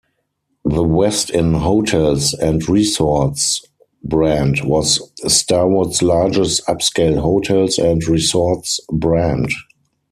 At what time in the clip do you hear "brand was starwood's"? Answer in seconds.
4.03-6.01